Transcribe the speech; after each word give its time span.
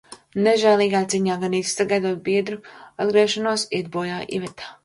Nežēlīgā 0.45 1.01
cīņā, 1.13 1.35
gandrīz 1.43 1.75
sagaidot 1.81 2.17
biedru 2.31 2.59
atgriešanos, 3.05 3.67
iet 3.81 3.93
bojā 3.99 4.21
Iveta. 4.41 4.77